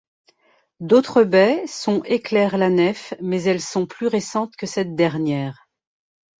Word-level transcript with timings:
D'autres 0.79 1.21
baies 1.21 1.67
sont 1.67 2.01
éclairent 2.05 2.57
la 2.57 2.71
nef 2.71 3.13
mais 3.21 3.43
elle 3.43 3.61
sont 3.61 3.85
plus 3.85 4.07
récentes 4.07 4.55
que 4.55 4.65
cette 4.65 4.95
dernière. 4.95 5.69